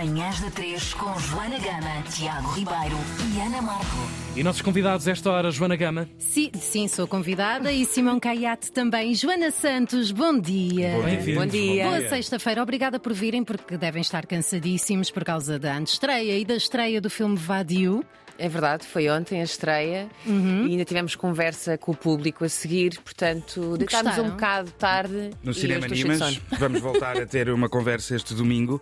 Manhãs 0.00 0.40
da 0.40 0.50
3 0.50 0.94
com 0.94 1.18
Joana 1.18 1.58
Gama, 1.58 2.02
Tiago 2.10 2.48
Ribeiro 2.52 2.96
e 3.36 3.40
Ana 3.42 3.60
Marco. 3.60 3.84
E 4.34 4.42
nossos 4.42 4.62
convidados 4.62 5.06
esta 5.06 5.30
hora, 5.30 5.50
Joana 5.50 5.76
Gama. 5.76 6.08
Sim, 6.16 6.50
sim, 6.54 6.88
sou 6.88 7.06
convidada 7.06 7.70
e 7.70 7.84
Simão 7.84 8.18
Caiate 8.18 8.72
também. 8.72 9.14
Joana 9.14 9.50
Santos, 9.50 10.10
bom 10.10 10.38
dia. 10.38 10.98
Bem-vindos. 11.04 11.34
Bom 11.44 11.46
dia. 11.46 11.84
Boa 11.84 12.08
sexta-feira, 12.08 12.62
obrigada 12.62 12.98
por 12.98 13.12
virem, 13.12 13.44
porque 13.44 13.76
devem 13.76 14.00
estar 14.00 14.24
cansadíssimos 14.24 15.10
por 15.10 15.22
causa 15.22 15.58
da 15.58 15.76
antestreia 15.76 16.38
e 16.38 16.46
da 16.46 16.54
estreia 16.56 16.98
do 16.98 17.10
filme 17.10 17.36
Vadiu. 17.36 18.02
É 18.38 18.48
verdade, 18.48 18.86
foi 18.86 19.06
ontem 19.10 19.42
a 19.42 19.44
estreia 19.44 20.08
Uhum. 20.24 20.66
e 20.66 20.70
ainda 20.70 20.84
tivemos 20.86 21.14
conversa 21.14 21.76
com 21.76 21.92
o 21.92 21.94
público 21.94 22.42
a 22.42 22.48
seguir, 22.48 22.98
portanto, 23.04 23.76
deitámos 23.76 24.16
um 24.16 24.30
bocado 24.30 24.70
tarde. 24.70 25.28
No 25.42 25.50
e 25.50 25.54
Cinema 25.54 25.86
eu 25.86 25.92
estou 25.92 25.96
cheio 25.96 26.08
de 26.08 26.14
Nimas, 26.14 26.34
sono. 26.36 26.58
vamos 26.58 26.80
voltar 26.80 27.20
a 27.20 27.26
ter 27.26 27.50
uma 27.50 27.68
conversa 27.68 28.16
este 28.16 28.32
domingo, 28.32 28.80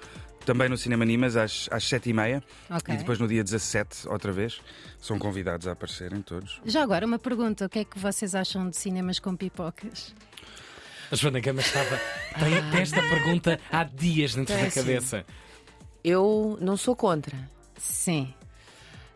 também 0.48 0.66
no 0.66 0.78
Cinema 0.78 1.04
Nimas, 1.04 1.36
às, 1.36 1.68
às 1.70 1.84
7h30. 1.84 2.42
Ok. 2.70 2.94
E 2.94 2.96
depois 2.96 3.18
no 3.18 3.28
dia 3.28 3.44
17, 3.44 4.08
outra 4.08 4.32
vez. 4.32 4.62
São 4.98 5.18
convidados 5.18 5.68
a 5.68 5.72
aparecerem 5.72 6.22
todos. 6.22 6.58
Já 6.64 6.82
agora, 6.82 7.04
uma 7.04 7.18
pergunta: 7.18 7.66
o 7.66 7.68
que 7.68 7.80
é 7.80 7.84
que 7.84 7.98
vocês 7.98 8.34
acham 8.34 8.70
de 8.70 8.76
cinemas 8.76 9.18
com 9.18 9.36
pipocas? 9.36 10.14
A 11.12 11.16
Joana 11.16 11.40
Gama 11.40 11.60
estava. 11.60 12.00
Tem, 12.38 12.70
tem 12.70 12.80
esta 12.80 13.02
pergunta 13.02 13.60
há 13.70 13.84
dias 13.84 14.34
dentro 14.34 14.56
da 14.56 14.70
cabeça. 14.70 15.26
Eu 16.02 16.56
não 16.62 16.78
sou 16.78 16.96
contra, 16.96 17.36
Sim. 17.76 18.32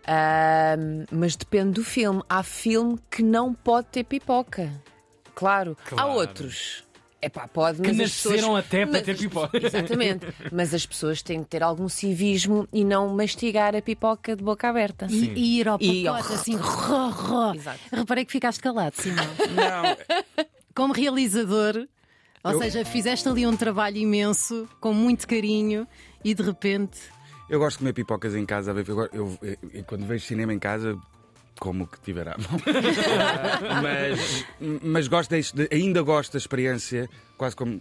ahm, 0.07 1.07
mas 1.11 1.35
depende 1.35 1.73
do 1.73 1.85
filme. 1.85 2.23
Há 2.29 2.43
filme 2.43 2.99
que 3.11 3.23
não 3.23 3.55
pode 3.55 3.87
ter 3.89 4.05
pipoca. 4.05 4.71
Claro. 5.35 5.79
Claro. 5.87 6.11
Há 6.11 6.15
outros. 6.15 6.85
É 7.25 7.29
pá, 7.29 7.47
pode, 7.47 7.81
Que 7.81 7.89
mas 7.93 8.01
as 8.01 8.25
nasceram 8.25 8.35
pessoas... 8.37 8.65
até 8.67 8.85
para 8.85 8.93
Mas- 8.95 9.03
ter 9.03 9.17
pipoca. 9.17 9.57
Exatamente. 9.67 10.27
Mas 10.51 10.75
as 10.75 10.85
pessoas 10.85 11.23
têm 11.23 11.45
que 11.45 11.49
ter 11.51 11.63
algum 11.63 11.89
civismo 11.89 12.67
e 12.73 12.85
não 12.85 13.09
mastigar 13.15 13.77
a 13.77 13.81
pipoca 13.81 14.35
de 14.35 14.43
boca 14.43 14.69
aberta. 14.69 15.07
E, 15.09 15.29
e 15.37 15.61
ir 15.61 15.69
ao 15.69 15.79
E 15.81 16.05
ao- 16.09 16.17
pacote 16.17 16.35
assim, 16.35 16.57
ró, 16.57 17.09
ró. 17.11 17.55
Exato. 17.55 17.79
Reparei 17.93 18.25
que 18.25 18.33
ficaste 18.33 18.61
calado, 18.61 18.97
Simão. 19.01 19.25
Não, 19.25 20.17
Como 20.75 20.93
realizador, 20.93 21.87
ou 22.43 22.53
Eu- 22.53 22.59
seja, 22.59 22.85
fizeste 22.85 23.29
ali 23.29 23.47
um 23.47 23.57
trabalho 23.57 23.99
imenso, 23.99 24.69
com 24.81 24.93
muito 24.93 25.29
carinho, 25.29 25.87
e 26.25 26.35
de 26.35 26.43
repente. 26.43 26.99
eu 27.49 27.61
gosto 27.61 27.75
de 27.75 27.79
comer 27.81 27.93
pipocas 27.93 28.35
em 28.35 28.45
casa. 28.45 28.73
Eu- 28.73 29.09
eu- 29.13 29.39
eu- 29.73 29.85
quando 29.85 30.05
vejo 30.07 30.25
cinema 30.27 30.53
em 30.53 30.59
casa, 30.59 30.99
como 31.63 31.87
que 31.87 32.01
tiver 32.01 32.27
à 32.27 32.37
mão. 32.37 32.59
mas, 33.83 34.45
mas 34.83 35.07
gosto 35.07 35.31
de- 35.31 35.69
ainda 35.71 36.03
gosto 36.03 36.33
da 36.33 36.39
experiência, 36.39 37.09
quase 37.37 37.55
como 37.55 37.81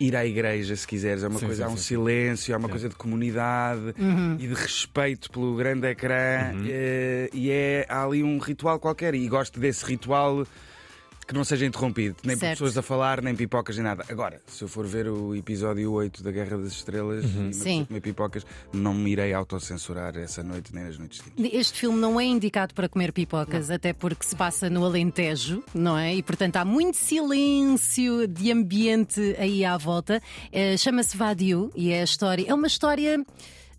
ir 0.00 0.16
à 0.16 0.24
igreja, 0.24 0.74
se 0.74 0.86
quiseres. 0.86 1.22
É 1.22 1.28
uma 1.28 1.38
Sim, 1.38 1.44
coisa, 1.46 1.64
sim, 1.64 1.68
há 1.68 1.72
um 1.72 1.76
sim, 1.76 1.82
silêncio, 1.82 2.54
há 2.54 2.58
uma 2.58 2.70
coisa 2.70 2.88
de 2.88 2.94
comunidade 2.94 3.94
e 4.38 4.46
de 4.46 4.54
respeito 4.54 5.30
pelo 5.30 5.54
grande 5.56 5.86
ecrã. 5.88 6.54
eh, 6.66 7.28
e 7.34 7.50
é, 7.50 7.84
há 7.86 8.02
ali 8.04 8.22
um 8.24 8.38
ritual 8.38 8.78
qualquer. 8.80 9.14
E 9.14 9.28
gosto 9.28 9.60
desse 9.60 9.84
ritual 9.84 10.46
que 11.30 11.34
não 11.36 11.44
seja 11.44 11.64
interrompido, 11.64 12.16
nem 12.24 12.36
por 12.36 12.40
Certo. 12.40 12.52
pessoas 12.58 12.76
a 12.76 12.82
falar, 12.82 13.22
nem 13.22 13.34
pipocas, 13.34 13.76
nem 13.76 13.84
nada. 13.84 14.04
Agora, 14.08 14.40
se 14.46 14.62
eu 14.62 14.68
for 14.68 14.84
ver 14.86 15.08
o 15.08 15.34
episódio 15.34 15.90
8 15.92 16.22
da 16.22 16.30
Guerra 16.32 16.58
das 16.58 16.72
Estrelas 16.72 17.24
e 17.24 17.28
Sim. 17.28 17.40
apetecer 17.46 17.86
comer 17.86 18.00
pipocas, 18.00 18.46
não 18.72 18.92
me 18.92 19.12
irei 19.12 19.32
autocensurar 19.32 20.16
essa 20.16 20.42
noite 20.42 20.74
nem 20.74 20.84
nas 20.84 20.98
noites 20.98 21.22
seguintes. 21.22 21.54
Este 21.58 21.78
filme 21.80 21.98
não 21.98 22.20
é 22.20 22.24
indicado 22.24 22.74
para 22.74 22.88
comer 22.88 23.12
pipocas, 23.12 23.70
até 23.70 23.92
porque 23.92 24.24
se 24.26 24.34
passa 24.34 24.68
no 24.68 24.84
Alentejo, 24.84 25.62
não 25.74 25.96
é? 25.96 26.14
E 26.14 26.22
portanto 26.22 26.56
há 26.56 26.64
muito 26.64 26.96
silêncio 26.96 28.26
de 28.26 28.50
ambiente 28.52 29.36
aí 29.38 29.64
à 29.64 29.76
volta. 29.76 30.20
Eh, 30.52 30.76
Chama-se 30.76 31.16
Vadiu 31.16 31.70
e 31.76 31.90
é 31.92 32.00
a 32.00 32.04
história. 32.04 32.44
É 32.48 32.52
uma 32.54 32.66
história. 32.66 33.24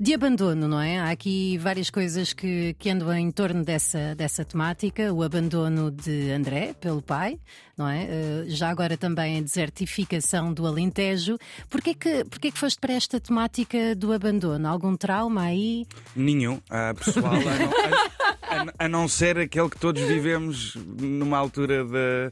De 0.01 0.15
abandono, 0.15 0.67
não 0.67 0.81
é? 0.81 0.97
Há 0.97 1.11
aqui 1.11 1.59
várias 1.59 1.91
coisas 1.91 2.33
que, 2.33 2.73
que 2.79 2.89
andam 2.89 3.13
em 3.15 3.29
torno 3.29 3.63
dessa, 3.63 4.15
dessa 4.15 4.43
temática. 4.43 5.13
O 5.13 5.21
abandono 5.21 5.91
de 5.91 6.31
André 6.31 6.73
pelo 6.73 7.03
pai, 7.03 7.39
não 7.77 7.87
é? 7.87 8.05
Eh, 8.09 8.43
já 8.47 8.69
agora 8.71 8.97
também 8.97 9.37
a 9.37 9.41
desertificação 9.41 10.51
do 10.55 10.65
Alentejo. 10.65 11.37
Porquê 11.69 11.93
que, 11.93 12.25
porquê 12.25 12.49
que 12.51 12.57
foste 12.57 12.79
para 12.79 12.93
esta 12.93 13.19
temática 13.19 13.95
do 13.95 14.11
abandono? 14.11 14.67
Algum 14.67 14.97
trauma 14.97 15.43
aí? 15.43 15.85
Nenhum, 16.15 16.59
ah, 16.67 16.95
pessoal, 16.97 17.33
a 18.49 18.65
não, 18.65 18.73
a- 18.79 18.87
não 18.89 19.07
ser 19.07 19.37
aquele 19.37 19.69
que 19.69 19.77
todos 19.77 20.01
vivemos 20.01 20.75
numa 20.99 21.37
altura 21.37 21.85
da. 21.85 22.31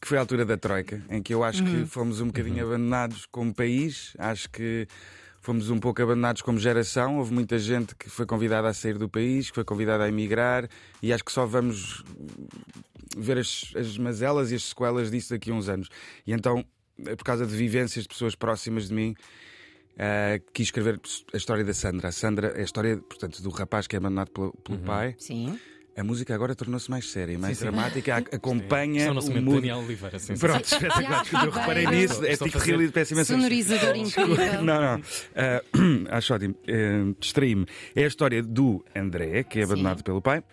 que 0.00 0.08
foi 0.08 0.18
a 0.18 0.22
altura 0.22 0.44
da 0.44 0.56
Troika, 0.56 1.00
em 1.08 1.22
que 1.22 1.32
eu 1.32 1.44
acho 1.44 1.62
que 1.62 1.86
fomos 1.86 2.20
um 2.20 2.26
bocadinho 2.26 2.66
abandonados 2.66 3.24
como 3.30 3.54
país, 3.54 4.16
acho 4.18 4.50
que 4.50 4.88
fomos 5.48 5.70
um 5.70 5.80
pouco 5.80 6.02
abandonados 6.02 6.42
como 6.42 6.58
geração. 6.58 7.16
Houve 7.16 7.32
muita 7.32 7.58
gente 7.58 7.94
que 7.94 8.10
foi 8.10 8.26
convidada 8.26 8.68
a 8.68 8.74
sair 8.74 8.98
do 8.98 9.08
país, 9.08 9.48
que 9.48 9.54
foi 9.54 9.64
convidada 9.64 10.04
a 10.04 10.08
emigrar, 10.08 10.68
e 11.02 11.10
acho 11.10 11.24
que 11.24 11.32
só 11.32 11.46
vamos 11.46 12.04
ver 13.16 13.38
as, 13.38 13.72
as 13.74 13.96
mazelas 13.96 14.52
e 14.52 14.56
as 14.56 14.64
sequelas 14.64 15.10
disso 15.10 15.30
daqui 15.30 15.50
a 15.50 15.54
uns 15.54 15.70
anos. 15.70 15.88
E 16.26 16.34
então, 16.34 16.62
por 17.02 17.24
causa 17.24 17.46
de 17.46 17.56
vivências 17.56 18.02
de 18.02 18.08
pessoas 18.08 18.34
próximas 18.34 18.88
de 18.88 18.94
mim, 18.94 19.14
Uh, 19.98 20.38
quis 20.52 20.68
escrever 20.68 21.00
a 21.34 21.36
história 21.36 21.64
da 21.64 21.74
Sandra. 21.74 22.06
A 22.06 22.12
Sandra 22.12 22.52
é 22.54 22.60
a 22.60 22.62
história, 22.62 22.98
portanto, 22.98 23.42
do 23.42 23.50
rapaz 23.50 23.88
que 23.88 23.96
é 23.96 23.98
abandonado 23.98 24.30
pelo, 24.30 24.52
pelo 24.52 24.78
pai. 24.78 25.16
Sim. 25.18 25.58
A 25.98 26.04
música 26.04 26.32
agora 26.34 26.54
tornou-se 26.54 26.88
mais 26.88 27.10
séria, 27.10 27.36
mais 27.36 27.58
sim. 27.58 27.64
dramática, 27.64 28.14
a- 28.14 28.36
acompanha 28.36 29.02
São 29.02 29.10
o 29.10 29.14
nosso 29.14 29.30
momento. 29.32 29.54
Daniel 29.56 29.78
Oliveira. 29.78 30.18
Sim, 30.20 30.36
sim. 30.36 30.40
Pronto, 30.46 30.64
espetacular. 30.64 31.24
Já, 31.24 31.44
Eu 31.44 31.50
reparei 31.50 31.86
bem. 31.86 31.96
nisso, 32.00 32.12
Estou- 32.14 32.26
é 32.28 32.32
estou 32.32 32.44
a 32.44 32.48
tipo 32.50 32.58
fazer- 32.60 32.76
real, 32.76 32.92
peço 32.92 33.12
imensa 33.14 33.34
Sonorizador 33.34 33.96
incrível. 33.96 34.62
Não, 34.62 34.80
não. 34.80 34.98
Uh, 35.00 36.06
acho 36.10 36.34
ótimo. 36.34 36.54
Uh, 36.54 37.16
Distraí-me. 37.18 37.66
É 37.96 38.04
a 38.04 38.06
história 38.06 38.42
do 38.42 38.84
André, 38.94 39.42
que 39.42 39.58
é 39.58 39.64
abandonado 39.64 40.04
pelo 40.04 40.22
pai, 40.22 40.44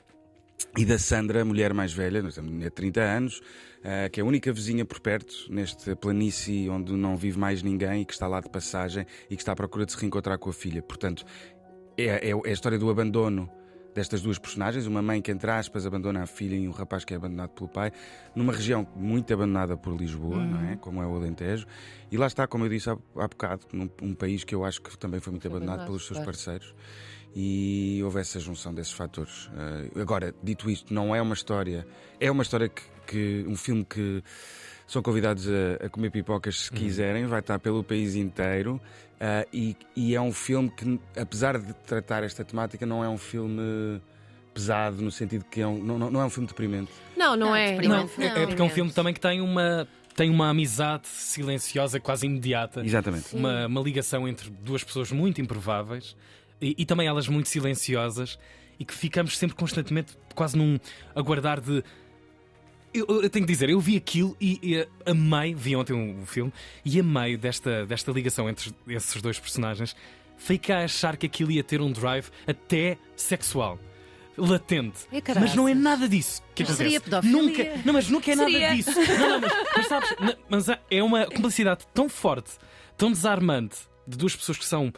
e 0.78 0.83
da 0.83 0.97
Sandra, 0.97 1.44
a 1.44 1.45
mulher 1.45 1.73
mais 1.73 1.94
velha, 1.94 2.23
nós 2.23 2.33
temos 2.33 2.51
mulher 2.51 2.69
de 2.69 2.75
30 2.75 3.01
anos, 3.01 3.38
uh, 3.38 4.09
que 4.12 4.19
é 4.19 4.23
a 4.23 4.25
única 4.25 4.51
vizinha 4.51 4.83
por 4.83 5.00
perto, 5.00 5.33
neste 5.50 5.94
planície 5.97 6.67
onde 6.69 6.91
não 6.94 7.16
vive 7.16 7.38
mais 7.38 7.62
ninguém 7.62 8.01
e 8.01 8.06
que 8.06 8.13
está 8.13 8.27
lá 8.27 8.39
de 8.41 8.50
passagem 8.50 9.06
e 9.29 9.35
que 9.35 9.41
está 9.44 9.51
à 9.51 9.56
procura 9.56 9.85
de 9.85 9.91
se 9.91 9.97
reencontrar 10.00 10.39
com 10.39 10.50
a 10.50 10.53
filha. 10.53 10.81
Portanto, 10.81 11.23
é, 11.95 12.06
é- 12.06 12.31
é 12.31 12.50
a 12.50 12.51
história 12.51 12.79
do 12.79 12.89
abandono 12.89 13.47
destas 13.95 14.22
duas 14.22 14.38
personagens, 14.38 14.85
uma 14.85 15.01
mãe 15.01 15.22
que, 15.22 15.31
entre 15.31 15.50
aspas, 15.50 15.85
abandona 15.88 16.22
a 16.22 16.28
filha 16.28 16.56
e 16.56 16.67
um 16.67 16.72
rapaz 16.72 17.06
que 17.06 17.13
é 17.13 17.17
abandonado 17.17 17.50
pelo 17.51 17.69
pai, 17.69 17.91
numa 18.35 18.51
região 18.51 18.85
muito 18.95 19.33
abandonada 19.33 19.78
por 19.78 19.95
Lisboa, 19.95 20.38
não 20.45 20.69
é? 20.69 20.75
Como 20.75 21.01
é 21.01 21.07
o 21.07 21.16
Alentejo. 21.16 21.66
E 22.11 22.17
lá 22.17 22.28
está, 22.28 22.45
como 22.45 22.66
eu 22.66 22.69
disse 22.69 22.89
há, 22.89 22.94
há 23.16 23.28
bocado, 23.28 23.66
num 23.72 23.89
um 24.01 24.13
país 24.13 24.44
que 24.44 24.53
eu 24.53 24.66
acho 24.66 24.81
que 24.81 24.95
também 24.97 25.19
foi 25.22 25.31
muito 25.31 25.47
abandonado 25.47 25.75
abandonado, 25.75 25.88
pelos 25.88 26.06
seus 26.06 26.17
claro. 26.17 26.25
parceiros. 26.25 26.75
E 27.33 28.01
houve 28.03 28.19
essa 28.19 28.39
junção 28.39 28.73
desses 28.73 28.94
fatores. 28.94 29.50
Eh, 29.95 30.00
agora, 30.01 30.33
dito 30.44 30.69
isto, 30.69 30.94
não 30.94 31.13
é 31.16 31.22
uma 31.22 31.33
história. 31.33 31.85
É 32.19 32.29
uma 32.31 32.44
história 32.44 32.69
que, 32.69 32.83
que- 33.07 33.45
um 33.47 33.56
filme 33.57 33.83
que 33.83 34.23
são 34.88 35.01
convidados 35.01 35.47
a, 35.47 35.85
a 35.85 35.90
comer 35.90 36.12
pipocas 36.12 36.62
se 36.62 36.72
quiserem, 36.72 37.25
vai 37.25 37.40
estar 37.40 37.59
pelo 37.59 37.84
país 37.84 38.16
inteiro. 38.16 38.79
ah, 39.19 39.46
e, 39.51 39.75
e 39.96 40.16
é 40.16 40.22
um 40.22 40.31
filme 40.31 40.69
que, 40.69 41.00
apesar 41.19 41.57
de 41.57 41.73
tratar 41.85 42.23
esta 42.23 42.44
temática, 42.44 42.85
não 42.85 43.03
é 43.03 43.09
um 43.09 43.18
filme 43.18 44.01
pesado, 44.53 45.01
no 45.01 45.12
sentido 45.12 45.44
que 45.51 45.59
é 45.62 45.68
um, 45.68 45.78
não, 45.84 46.00
não, 46.00 46.09
não 46.12 46.22
é 46.22 46.25
um 46.25 46.29
filme 46.29 46.47
deprimente. 46.47 46.91
Não, 47.18 47.35
não, 47.35 47.47
Não, 47.47 47.56
é. 47.56 47.72
deprimente 47.72 48.12
não. 48.19 48.25
não. 48.29 48.38
É 48.38 48.45
porque 48.47 48.62
é 48.62 48.66
um 48.66 48.69
filme 48.69 48.91
também 48.91 49.13
que 49.13 49.19
tem 49.19 49.41
uma, 49.41 49.85
tem 50.16 50.29
uma 50.29 50.50
amizade 50.50 51.07
silenciosa, 51.07 52.00
quase 52.00 52.25
imediata. 52.25 52.81
Exatamente. 52.85 53.35
Uma, 53.35 53.68
uma 53.68 53.81
ligação 53.81 54.28
entre 54.28 54.50
duas 54.50 54.84
pessoas 54.84 55.12
muito 55.12 55.41
improváveis 55.41 56.16
e, 56.62 56.74
e 56.78 56.85
também 56.85 57.06
elas 57.07 57.28
muito 57.28 57.50
silenciosas 57.50 58.40
e 58.79 58.85
que 58.85 58.94
ficamos 58.94 59.38
sempre 59.38 59.56
constantemente 59.57 60.18
quase 60.34 60.57
num 60.57 60.78
aguardar 61.16 61.59
de. 61.59 61.84
Eu, 62.97 63.22
eu 63.23 63.29
tenho 63.29 63.45
que 63.45 63.51
dizer, 63.51 63.69
eu 63.69 63.79
vi 63.79 63.97
aquilo 63.97 64.35
e, 64.39 64.59
e 64.61 64.88
amei, 65.09 65.53
vi 65.53 65.75
ontem 65.75 65.94
o 65.94 65.97
um, 66.22 66.25
filme 66.25 66.53
e 66.83 67.00
amei 67.00 67.35
desta, 67.35 67.85
desta 67.85 68.11
ligação 68.11 68.50
entre 68.50 68.73
esses 68.88 69.22
dois 69.22 69.38
personagens. 69.39 69.95
Fiquei 70.38 70.73
a 70.75 70.83
achar 70.85 71.17
que 71.17 71.25
aquilo 71.25 71.51
ia 71.51 71.63
ter 71.63 71.81
um 71.81 71.92
drive 71.92 72.30
até 72.47 72.97
sexual. 73.15 73.80
Latente. 74.38 75.00
É 75.12 75.39
mas 75.39 75.56
não 75.56 75.68
é 75.68 75.74
nada 75.74 76.09
disso. 76.09 76.42
seria 76.75 77.00
pedofilia? 77.00 77.42
Nunca, 77.42 77.63
não, 77.86 77.94
mas 77.94 78.09
nunca 78.09 78.31
é 78.31 78.36
Seria. 78.36 78.59
nada 78.59 78.75
disso. 78.75 78.92
Não, 79.18 79.30
não, 79.30 79.39
mas, 79.39 79.51
mas 79.77 79.88
sabes, 79.88 80.15
mas 80.50 80.69
há- 80.69 80.80
é 80.91 81.01
uma 81.01 81.25
complicidade 81.25 81.86
tão 81.94 82.09
forte, 82.09 82.51
tão 82.98 83.12
desarmante 83.12 83.77
de 84.06 84.18
duas 84.18 84.36
pessoas 84.36 84.57
que 84.57 84.65
são 84.65 84.91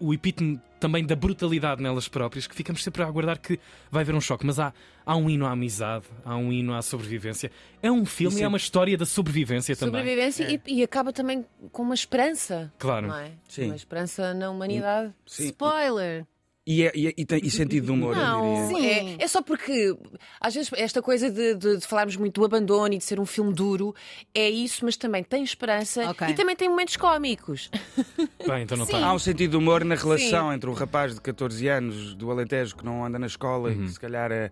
o, 0.00 0.08
o 0.08 0.14
epítome 0.14 0.60
também 0.80 1.04
da 1.04 1.16
brutalidade 1.16 1.82
nelas 1.82 2.08
próprias 2.08 2.46
que 2.46 2.54
ficamos 2.54 2.82
sempre 2.82 3.02
a 3.02 3.06
aguardar 3.06 3.38
que 3.40 3.58
vai 3.90 4.02
haver 4.02 4.14
um 4.14 4.20
choque. 4.20 4.44
Mas 4.44 4.58
há, 4.58 4.72
há 5.04 5.16
um 5.16 5.30
hino 5.30 5.46
à 5.46 5.50
amizade, 5.50 6.04
há 6.24 6.36
um 6.36 6.52
hino 6.52 6.74
à 6.74 6.82
sobrevivência. 6.82 7.50
É 7.82 7.90
um 7.90 8.04
filme, 8.04 8.34
Isso 8.34 8.42
é 8.42 8.44
é- 8.44 8.48
uma 8.48 8.58
história 8.58 8.96
da 8.96 9.06
sobrevivência 9.06 9.74
também. 9.76 10.00
Sobrevivência 10.00 10.50
e, 10.50 10.60
e 10.66 10.82
acaba 10.82 11.12
também 11.12 11.44
com 11.72 11.82
uma 11.82 11.94
esperança. 11.94 12.72
Claro. 12.78 13.08
Não 13.08 13.16
é? 13.16 13.32
Sim. 13.48 13.66
Uma 13.66 13.76
esperança 13.76 14.34
na 14.34 14.50
humanidade. 14.50 15.12
Sim. 15.26 15.46
Spoiler! 15.46 16.26
E, 16.66 16.82
é- 16.82 16.92
e 16.94 17.08
é- 17.08 17.14
e 17.18 17.24
tem 17.26 17.40
e 17.44 17.50
sentido 17.50 17.84
de 17.84 17.92
humor, 17.92 18.16
eu 18.16 18.22
Não, 18.22 18.68
diria. 18.68 18.94
Sim. 19.02 19.16
é, 19.20 19.24
é 19.24 19.28
só 19.28 19.42
porque 19.42 19.94
às 20.40 20.54
vezes 20.54 20.70
esta 20.74 21.02
coisa 21.02 21.30
de, 21.30 21.54
de- 21.54 21.76
de 21.76 21.86
falarmos 21.86 22.16
muito 22.16 22.40
do 22.40 22.44
abandono 22.46 22.94
e 22.94 22.96
de 22.98 23.04
ser 23.04 23.20
um 23.20 23.26
filme 23.26 23.52
duro 23.52 23.94
é 24.34 24.48
isso, 24.48 24.82
mas 24.82 24.96
também 24.96 25.22
tem 25.22 25.42
esperança 25.44 26.08
Ok. 26.08 26.26
e 26.28 26.32
também 26.32 26.56
tem 26.56 26.70
momentos 26.70 26.96
cómicos. 26.96 27.70
Bem, 28.48 28.62
então 28.62 28.78
não 28.78 28.86
Sim. 28.86 28.94
está. 28.94 29.06
Há 29.06 29.12
um 29.12 29.18
sentido 29.18 29.50
de 29.50 29.56
humor 29.58 29.84
na 29.84 29.94
relação 29.94 30.50
entre 30.52 30.70
o 30.70 30.72
rapaz 30.72 31.14
de 31.14 31.20
14 31.20 31.68
anos 31.68 32.14
do 32.14 32.30
Alentejo 32.30 32.76
que 32.76 32.84
não 32.84 33.04
anda 33.04 33.18
na 33.18 33.26
escola 33.26 33.70
e 33.70 33.76
que 33.76 33.88
se 33.90 34.00
calhar 34.00 34.32
é, 34.32 34.50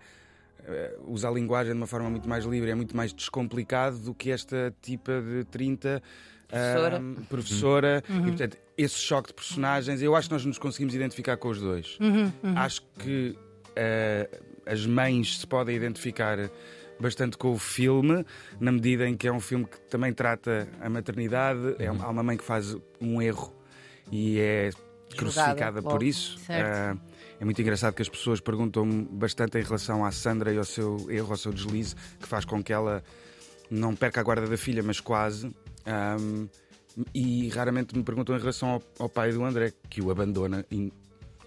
é, 0.66 0.96
usa 1.06 1.28
a 1.28 1.30
linguagem 1.32 1.72
de 1.72 1.78
uma 1.78 1.86
forma 1.86 2.10
muito 2.10 2.28
mais 2.28 2.44
livre, 2.44 2.70
é 2.70 2.74
muito 2.74 2.96
mais 2.96 3.12
descomplicado 3.12 3.98
do 3.98 4.14
que 4.14 4.30
esta 4.30 4.74
tipa 4.80 5.20
de 5.20 5.44
30 5.44 6.02
Professora. 6.48 6.96
ahm, 6.98 7.14
professora. 7.28 8.04
E 8.08 8.22
portanto, 8.22 8.58
esse 8.76 8.96
choque 8.96 9.28
de 9.28 9.34
personagens, 9.34 10.02
eu 10.02 10.14
acho 10.14 10.28
que 10.28 10.34
nós 10.34 10.44
nos 10.44 10.58
conseguimos 10.58 10.94
identificar 10.94 11.36
com 11.36 11.48
os 11.48 11.60
dois. 11.60 11.98
Acho 12.56 12.82
que 12.98 13.36
eh, 13.74 14.28
as 14.66 14.84
mães 14.86 15.40
se 15.40 15.46
podem 15.46 15.74
identificar 15.74 16.50
bastante 17.00 17.36
com 17.36 17.52
o 17.52 17.58
filme, 17.58 18.24
na 18.60 18.70
medida 18.70 19.08
em 19.08 19.16
que 19.16 19.26
é 19.26 19.32
um 19.32 19.40
filme 19.40 19.64
que 19.64 19.80
também 19.88 20.12
trata 20.12 20.68
a 20.80 20.88
maternidade. 20.88 21.74
É, 21.78 21.88
há 21.88 22.08
uma 22.08 22.22
mãe 22.22 22.36
que 22.36 22.44
faz 22.44 22.76
um 23.00 23.20
erro 23.20 23.54
e 24.10 24.38
é 24.38 24.70
crucificada 25.16 25.80
logo. 25.80 25.90
por 25.90 26.02
isso. 26.02 26.38
Certo. 26.38 26.98
Eh, 26.98 27.11
é 27.42 27.44
muito 27.44 27.60
engraçado 27.60 27.92
que 27.92 28.02
as 28.02 28.08
pessoas 28.08 28.38
perguntam 28.40 28.88
bastante 29.10 29.58
em 29.58 29.62
relação 29.62 30.04
à 30.04 30.12
Sandra 30.12 30.52
e 30.52 30.58
ao 30.58 30.64
seu 30.64 31.10
erro, 31.10 31.32
ao 31.32 31.36
seu 31.36 31.52
deslize, 31.52 31.96
que 32.20 32.28
faz 32.28 32.44
com 32.44 32.62
que 32.62 32.72
ela 32.72 33.02
não 33.68 33.96
perca 33.96 34.20
a 34.20 34.22
guarda 34.22 34.46
da 34.46 34.56
filha, 34.56 34.80
mas 34.80 35.00
quase. 35.00 35.50
Ahm, 35.84 36.46
e 37.12 37.48
raramente 37.48 37.96
me 37.96 38.04
perguntam 38.04 38.36
em 38.36 38.38
relação 38.38 38.68
ao, 38.68 38.82
ao 38.96 39.08
pai 39.08 39.32
do 39.32 39.42
André, 39.44 39.72
que 39.90 40.00
o 40.00 40.10
abandona 40.12 40.64
e, 40.70 40.92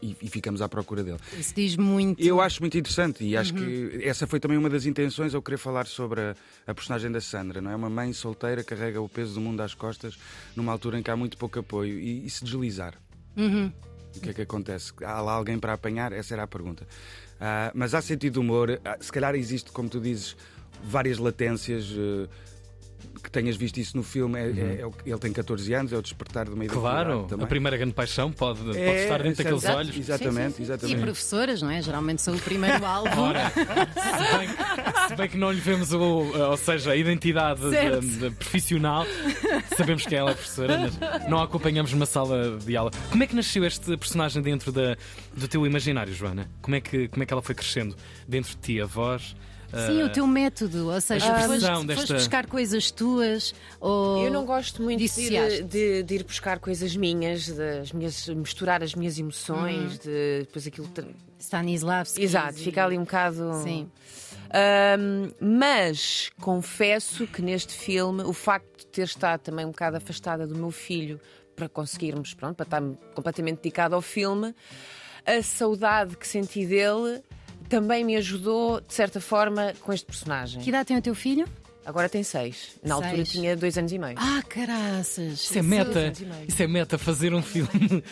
e- 0.02 0.18
e 0.22 0.28
ficamos 0.28 0.62
à 0.62 0.68
procura 0.68 1.02
dele. 1.02 1.20
Isso 1.40 1.54
diz 1.56 1.78
muito. 1.78 2.22
Eu 2.22 2.42
acho 2.42 2.62
muito 2.62 2.78
interessante 2.78 3.24
e 3.24 3.38
acho 3.38 3.54
que 3.54 4.02
essa 4.04 4.28
foi 4.28 4.42
também 4.42 4.58
uma 4.58 4.70
das 4.70 4.86
intenções 4.86 5.34
ao 5.34 5.42
querer 5.42 5.58
falar 5.60 5.88
sobre 5.88 6.20
a, 6.20 6.36
a 6.68 6.74
personagem 6.74 7.10
da 7.10 7.22
Sandra, 7.22 7.62
não 7.62 7.72
é? 7.72 7.76
Uma 7.78 7.90
mãe 7.90 8.12
solteira 8.12 8.66
carrega 8.66 9.00
o 9.00 9.08
peso 9.08 9.36
do 9.36 9.40
mundo 9.40 9.62
às 9.62 9.74
costas 9.74 10.18
numa 10.58 10.74
altura 10.74 11.00
em 11.00 11.04
que 11.04 11.10
há 11.10 11.16
muito 11.16 11.38
pouco 11.38 11.58
apoio 11.58 11.98
e, 11.98 12.26
e 12.26 12.30
se 12.30 12.44
deslizar. 12.44 12.96
O 14.16 14.22
que 14.22 14.30
é 14.30 14.34
que 14.34 14.42
acontece? 14.42 14.94
Há 15.04 15.22
lá 15.22 15.34
alguém 15.34 15.60
para 15.60 15.74
apanhar? 15.74 16.12
Essa 16.14 16.34
era 16.36 16.44
a 16.44 16.48
pergunta. 16.48 16.88
Ah, 17.40 17.72
mas 17.74 17.94
há 17.94 18.02
sentido 18.02 18.34
de 18.34 18.40
humor, 18.40 18.80
ah, 18.84 18.98
se 19.00 19.12
calhar 19.12 19.36
existe, 19.36 19.72
como 19.72 19.90
tu 19.90 20.00
dizes, 20.00 20.36
várias 20.84 21.18
latências. 21.18 21.86
eh, 21.92 22.28
que 23.24 23.30
tenhas 23.32 23.56
visto 23.56 23.78
isso 23.78 23.96
no 23.98 24.04
filme, 24.04 24.40
é- 24.40 24.50
é- 24.52 24.82
é 24.82 24.86
o 24.86 24.92
que- 24.92 25.10
ele 25.10 25.20
tem 25.20 25.32
14 25.32 25.74
anos, 25.74 25.92
é 25.94 25.98
o 25.98 26.02
despertar 26.02 26.46
de 26.46 26.52
uma 26.52 26.64
identidade 26.66 26.94
Claro, 26.94 27.24
também. 27.28 27.46
a 27.46 27.48
primeira 27.48 27.78
grande 27.78 27.94
paixão 27.94 28.32
pode, 28.32 28.60
pode 28.62 28.78
É, 28.78 29.04
estar 29.04 29.22
dentro 29.22 29.38
daqueles 29.44 29.64
exato, 29.64 29.78
olhos. 29.80 29.98
Exatamente, 29.98 30.60
E 30.60 30.64
exatamente. 30.64 31.02
professoras, 31.02 31.62
não 31.62 31.70
é? 31.72 31.82
Geralmente 31.82 32.22
são 32.22 32.36
o 32.36 32.40
primeiro 32.40 32.84
alvo. 32.86 33.22
Ora, 33.22 33.50
se 33.50 34.38
bem, 34.38 34.48
que- 34.48 35.08
se 35.10 35.16
bem 35.16 35.30
que 35.30 35.38
não 35.38 35.52
lhe 35.52 35.60
vemos 35.62 35.92
o, 35.94 36.00
ou 36.00 36.58
seja, 36.58 36.92
a 36.92 36.96
identidade 36.96 37.62
de- 37.62 38.18
de 38.18 38.30
profissional, 38.32 39.06
sabemos 39.78 40.06
que 40.06 40.16
ela 40.16 40.32
é 40.32 40.34
professora, 40.34 40.78
mas 40.80 41.28
não 41.30 41.40
a 41.40 41.44
acompanhamos 41.44 41.92
numa 41.94 42.06
sala 42.06 42.58
de 42.58 42.76
aula. 42.76 42.92
Como 43.10 43.24
é 43.24 43.28
que 43.28 43.36
nasceu 43.36 43.64
este 43.66 43.96
personagem 43.98 44.42
dentro 44.42 44.72
da, 44.72 44.96
do 45.36 45.48
teu 45.48 45.66
imaginário, 45.66 46.14
Joana? 46.14 46.50
Como 46.62 46.76
é, 46.76 46.82
que, 46.82 47.08
como 47.08 47.24
é 47.24 47.26
que 47.26 47.34
ela 47.34 47.42
foi 47.42 47.56
crescendo 47.56 47.96
dentro 48.28 48.52
de 48.52 48.58
ti, 48.58 48.82
a 48.82 48.86
voz? 48.86 49.36
Sim, 49.88 50.04
o 50.04 50.10
teu 50.10 50.26
método, 50.28 50.90
ou 50.92 51.02
seja, 51.02 51.26
a 51.26 51.36
foste, 51.40 51.54
expressão 51.54 51.76
foste 51.76 51.88
desta- 51.88 52.14
buscar 52.14 52.46
coisas 52.48 52.92
tuas 52.92 53.54
ou 53.80 54.24
Eu 54.26 54.32
não 54.32 54.46
gosto 54.46 54.82
muito 54.82 55.00
de 55.00 55.22
ir, 55.22 55.64
de- 55.64 56.04
de 56.04 56.16
ir 56.16 56.24
buscar 56.24 56.60
coisas 56.60 56.96
minhas, 56.96 57.48
das 57.48 57.92
minhas, 57.92 58.28
misturar 58.30 58.82
as 58.84 58.94
minhas 58.96 59.18
emoções, 59.20 60.00
de 60.00 60.40
depois 60.42 60.66
aquilo. 60.68 60.90
Stanislavski. 61.40 62.24
Exato, 62.24 62.56
fica 62.56 62.84
ali 62.86 62.98
um 62.98 63.04
bocado. 63.04 63.52
Sim. 63.64 63.90
Ahm, 64.52 65.32
mas 65.40 66.30
confesso 66.40 67.28
que 67.28 67.42
neste 67.42 67.74
filme 67.74 68.24
o 68.24 68.32
facto 68.34 68.80
de 68.80 68.88
ter 68.88 69.04
estado 69.04 69.42
também 69.42 69.66
um 69.66 69.72
bocado 69.72 69.98
afastada 69.98 70.48
do 70.48 70.56
meu 70.56 70.72
filho 70.72 71.20
para 71.56 71.68
conseguirmos, 71.68 72.34
pronto, 72.34 72.56
para 72.56 72.66
estar 72.66 72.82
completamente 73.14 73.58
dedicado 73.58 73.96
ao 73.96 74.02
filme, 74.02 74.54
a 75.26 75.42
saudade 75.42 76.16
que 76.18 76.28
senti 76.28 76.66
dele 76.66 77.22
também 77.70 78.04
me 78.04 78.16
ajudou, 78.16 78.80
de 78.82 78.94
certa 78.94 79.20
forma, 79.22 79.74
com 79.82 79.92
este 79.94 80.06
personagem. 80.06 80.62
Que 80.62 80.70
idade 80.70 80.88
tem 80.88 80.98
o 80.98 81.02
teu 81.02 81.16
filho? 81.16 81.46
Agora 81.88 82.10
tem 82.10 82.24
seis. 82.24 82.70
Na 82.84 82.96
altura 82.96 83.18
Seis. 83.18 83.30
tinha 83.30 83.56
dois 83.56 83.78
anos 83.78 83.92
e 83.92 84.00
meio. 84.00 84.16
Ah, 84.18 84.42
caraças! 84.50 85.34
Isso 85.44 85.60
é 85.60 85.62
meta, 85.62 86.00
anos 86.00 86.20
e 86.20 86.26
meio. 86.26 86.46
isso 86.48 86.64
é 86.64 86.68
meta, 86.68 86.98
fazer 86.98 87.32
um 87.32 87.44
filme. 87.44 88.04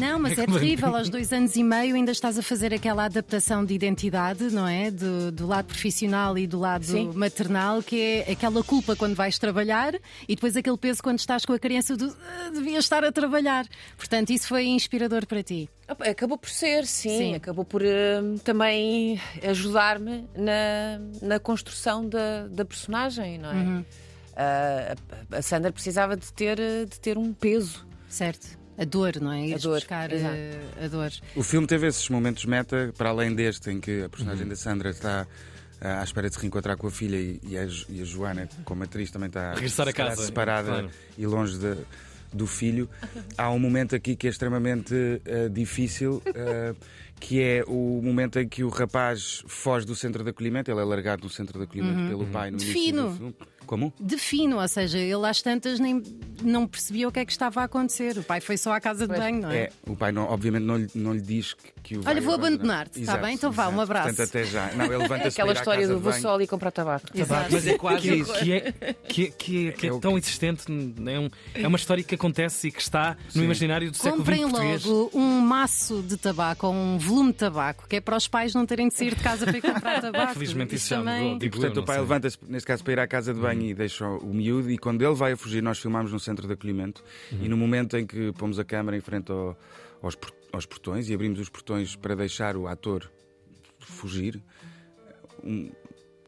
Não, 0.00 0.20
mas 0.20 0.38
é 0.38 0.46
terrível. 0.46 0.94
Aos 0.94 1.08
dois 1.08 1.32
anos 1.32 1.56
e 1.56 1.64
meio 1.64 1.96
ainda 1.96 2.12
estás 2.12 2.38
a 2.38 2.42
fazer 2.42 2.72
aquela 2.72 3.04
adaptação 3.06 3.64
de 3.64 3.74
identidade, 3.74 4.44
não 4.52 4.68
é? 4.68 4.92
Do, 4.92 5.32
do 5.32 5.44
lado 5.44 5.66
profissional 5.66 6.38
e 6.38 6.46
do 6.46 6.60
lado 6.60 6.84
Sim. 6.84 7.10
maternal, 7.16 7.82
que 7.82 8.00
é 8.00 8.30
aquela 8.30 8.62
culpa 8.62 8.94
quando 8.94 9.16
vais 9.16 9.40
trabalhar 9.40 9.94
e 10.28 10.36
depois 10.36 10.56
aquele 10.56 10.76
peso 10.78 11.02
quando 11.02 11.18
estás 11.18 11.44
com 11.44 11.52
a 11.52 11.58
criança 11.58 11.96
do 11.96 12.16
"Ah, 12.44 12.50
devia 12.54 12.78
estar 12.78 13.02
a 13.04 13.10
trabalhar. 13.10 13.66
Portanto, 13.96 14.30
isso 14.30 14.46
foi 14.46 14.66
inspirador 14.66 15.26
para 15.26 15.42
ti. 15.42 15.68
Acabou 15.88 16.36
por 16.36 16.50
ser, 16.50 16.84
sim. 16.86 17.16
Sim. 17.18 17.34
Acabou 17.34 17.64
por 17.64 17.80
hum, 17.82 18.36
também 18.38 19.20
ajudar-me 19.48 20.28
na, 20.36 20.98
na 21.22 21.38
construção 21.38 22.08
da, 22.08 22.48
da 22.48 22.64
personagem, 22.64 23.38
não 23.38 23.50
é? 23.50 23.54
Uhum. 23.54 23.84
Ah, 24.36 24.94
a, 25.32 25.36
a 25.38 25.42
Sandra 25.42 25.70
precisava 25.72 26.16
de 26.16 26.32
ter, 26.32 26.58
eh, 26.58 26.84
de 26.84 26.98
ter 27.00 27.16
um 27.16 27.32
peso. 27.32 27.86
Certo? 28.08 28.58
A 28.78 28.84
dor, 28.84 29.12
não 29.20 29.32
é? 29.32 29.46
Ires 29.46 29.62
dor, 29.62 29.76
buscar 29.76 30.12
eh, 30.12 30.60
a 30.84 30.88
dor. 30.88 31.10
O 31.34 31.42
filme 31.42 31.66
teve 31.66 31.86
esses 31.86 32.08
momentos 32.10 32.44
meta, 32.44 32.92
para 32.98 33.08
além 33.10 33.34
deste, 33.34 33.70
em 33.70 33.80
que 33.80 34.02
a 34.02 34.08
personagem 34.08 34.42
Uhum. 34.42 34.48
da 34.50 34.56
Sandra 34.56 34.90
está 34.90 35.26
ah, 35.80 36.00
à 36.00 36.04
espera 36.04 36.28
de 36.28 36.34
se 36.34 36.40
reencontrar 36.40 36.76
com 36.76 36.86
a 36.88 36.90
filha 36.90 37.16
e, 37.16 37.40
e 37.44 37.56
a, 37.56 37.64
e 37.88 38.02
a 38.02 38.04
Joana, 38.04 38.48
como 38.64 38.82
atriz, 38.82 39.10
também 39.10 39.28
está 39.28 39.52
Regressar 39.54 39.88
a 39.88 39.92
casa, 39.92 40.22
separada 40.26 40.68
claro. 40.68 40.90
e 41.16 41.26
longe 41.26 41.56
de- 41.58 41.78
do 42.32 42.46
filho. 42.46 42.88
Há 43.36 43.50
um 43.50 43.58
momento 43.58 43.94
aqui 43.94 44.16
que 44.16 44.26
é 44.26 44.30
extremamente 44.30 44.94
ah, 45.26 45.48
difícil. 45.48 46.22
ah, 46.26 46.74
que 47.18 47.42
é 47.42 47.64
o 47.66 48.00
momento 48.02 48.38
em 48.38 48.46
que 48.46 48.62
o 48.62 48.68
rapaz 48.68 49.42
foge 49.46 49.86
do 49.86 49.94
centro 49.94 50.22
de 50.22 50.30
acolhimento, 50.30 50.70
ele 50.70 50.80
é 50.80 50.84
largado 50.84 51.24
no 51.24 51.30
centro 51.30 51.58
de 51.58 51.64
acolhimento 51.64 52.08
pelo 52.10 52.26
pai 52.26 52.50
no 52.50 52.58
início 52.58 52.74
Defino. 52.74 53.08
do 53.08 53.16
filme. 53.16 53.34
Como? 53.66 53.92
Defino, 54.00 54.60
ou 54.60 54.68
seja, 54.68 54.98
ele 54.98 55.26
às 55.26 55.42
tantas 55.42 55.78
nem 55.80 56.02
não 56.42 56.66
percebia 56.66 57.08
o 57.08 57.12
que 57.12 57.18
é 57.20 57.24
que 57.24 57.32
estava 57.32 57.60
a 57.62 57.64
acontecer. 57.64 58.16
O 58.18 58.22
pai 58.22 58.40
foi 58.40 58.56
só 58.56 58.72
à 58.72 58.80
casa 58.80 59.06
de 59.08 59.14
banho, 59.16 59.40
não 59.40 59.50
é? 59.50 59.56
É, 59.64 59.72
o 59.86 59.96
pai 59.96 60.12
não, 60.12 60.24
obviamente 60.24 60.62
não 60.64 60.76
lhe, 60.76 60.88
não 60.94 61.12
lhe 61.14 61.20
diz 61.20 61.54
que, 61.54 61.72
que 61.82 61.96
o 61.98 62.02
Olha, 62.06 62.20
vou 62.20 62.34
abandonar. 62.34 62.82
abandonar-te, 62.82 63.00
está 63.00 63.16
bem? 63.16 63.34
Então 63.34 63.50
vá, 63.50 63.68
um 63.68 63.80
abraço. 63.80 64.08
Portanto, 64.08 64.28
até 64.28 64.44
já. 64.44 64.70
Não, 64.74 64.84
ele 64.84 64.96
levanta-se 64.98 65.28
Aquela 65.40 65.52
história 65.54 65.88
do 65.88 65.96
de 65.96 66.00
vou 66.00 66.12
só 66.12 66.34
ali 66.34 66.46
comprar 66.46 66.70
tabaco. 66.70 67.06
Exato. 67.14 67.48
Mas 67.52 67.66
é 67.66 67.76
quase 67.78 68.02
que, 68.02 68.14
isso. 68.14 68.32
que 68.34 68.52
é, 68.52 68.60
que, 69.08 69.22
é- 69.24 69.30
que 69.30 69.68
é- 69.68 69.72
que 69.72 69.86
é 69.86 69.88
É 69.88 69.92
o 69.92 69.98
tão 70.00 70.16
existente, 70.18 70.64
é, 71.06 71.18
um- 71.18 71.30
é 71.54 71.66
uma 71.66 71.76
história 71.78 72.04
que 72.04 72.14
acontece 72.14 72.68
e 72.68 72.70
que 72.72 72.80
está 72.82 73.16
no 73.26 73.32
Sim. 73.32 73.44
imaginário 73.44 73.90
do 73.90 73.96
século 73.96 74.18
Comprem 74.18 74.42
XX 74.42 74.50
português. 74.50 74.84
logo 74.84 75.10
um 75.14 75.40
maço 75.40 76.02
de 76.06 76.16
tabaco 76.16 76.66
ou 76.66 76.74
um 76.74 76.98
volume 76.98 77.32
de 77.32 77.38
tabaco, 77.38 77.86
que 77.88 77.96
é 77.96 78.00
para 78.00 78.16
os 78.16 78.28
pais 78.28 78.54
não 78.54 78.66
terem 78.66 78.88
de 78.88 78.94
sair 78.94 79.14
de 79.14 79.22
casa 79.22 79.46
para 79.46 79.56
ir 79.56 79.62
comprar 79.62 80.00
tabaco. 80.02 80.34
Felizmente 80.34 80.74
isso 80.74 80.88
já 80.90 80.98
também... 80.98 81.32
mudou. 81.32 81.46
E 81.46 81.50
portanto 81.50 81.76
o 81.78 81.84
pai 81.84 81.98
levanta-se, 81.98 82.36
neste 82.46 82.66
caso, 82.66 82.84
para 82.84 82.92
ir 82.92 82.98
à 83.00 83.06
casa 83.08 83.32
de 83.32 83.40
banho 83.40 83.55
e 83.60 83.74
deixa 83.74 84.06
o 84.08 84.32
miúdo. 84.32 84.70
E 84.70 84.78
quando 84.78 85.02
ele 85.02 85.14
vai 85.14 85.32
a 85.32 85.36
fugir, 85.36 85.62
nós 85.62 85.78
filmámos 85.78 86.12
no 86.12 86.20
centro 86.20 86.46
de 86.46 86.52
acolhimento. 86.52 87.02
E 87.32 87.48
no 87.48 87.56
momento 87.56 87.96
em 87.96 88.06
que 88.06 88.32
pomos 88.32 88.58
a 88.58 88.64
câmara 88.64 88.96
em 88.96 89.00
frente 89.00 89.30
ao- 89.32 89.56
aos, 90.02 90.16
aos 90.52 90.66
portões 90.66 91.08
e 91.08 91.14
abrimos 91.14 91.38
os 91.40 91.48
portões 91.48 91.96
para 91.96 92.14
deixar 92.14 92.56
o 92.56 92.66
ator 92.66 93.10
fugir, 93.80 94.42
um, 95.44 95.70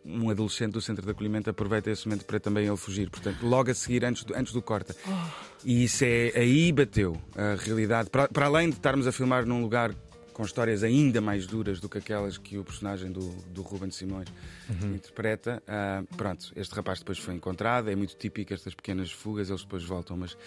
um 0.04 0.30
adolescente 0.30 0.72
do 0.72 0.80
centro 0.80 1.04
de 1.04 1.10
acolhimento 1.10 1.50
aproveita 1.50 1.90
esse 1.90 2.06
momento 2.06 2.24
para 2.24 2.38
também 2.40 2.66
ele 2.66 2.76
fugir. 2.76 3.10
Portanto, 3.10 3.44
logo 3.46 3.70
a 3.70 3.74
seguir, 3.74 4.04
antes 4.04 4.24
do, 4.24 4.34
antes 4.34 4.52
do 4.52 4.62
corta. 4.62 4.94
E 5.64 5.84
isso 5.84 6.04
é. 6.04 6.32
Aí 6.36 6.72
bateu 6.72 7.20
a 7.36 7.56
realidade. 7.62 8.08
Para, 8.10 8.28
para 8.28 8.46
além 8.46 8.70
de 8.70 8.76
estarmos 8.76 9.06
a 9.06 9.12
filmar 9.12 9.44
num 9.44 9.60
lugar 9.60 9.92
com 10.38 10.44
histórias 10.44 10.84
ainda 10.84 11.20
mais 11.20 11.48
duras 11.48 11.80
do 11.80 11.88
que 11.88 11.98
aquelas 11.98 12.38
que 12.38 12.56
o 12.56 12.62
personagem 12.62 13.10
do, 13.10 13.28
do 13.50 13.60
Ruben 13.60 13.90
Simões 13.90 14.28
interpreta. 14.94 15.60
ah, 15.66 16.04
pronto, 16.16 16.52
este 16.54 16.72
rapaz 16.76 17.00
depois 17.00 17.18
foi 17.18 17.34
encontrado, 17.34 17.90
é 17.90 17.96
muito 17.96 18.14
típico 18.14 18.54
estas 18.54 18.72
pequenas 18.72 19.10
fugas, 19.10 19.50
eles 19.50 19.62
depois 19.62 19.82
voltam, 19.82 20.16
mas 20.16 20.38